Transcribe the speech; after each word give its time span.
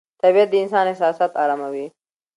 طبیعت 0.23 0.47
د 0.51 0.55
انسان 0.63 0.85
احساسات 0.87 1.31
اراموي 1.43 1.87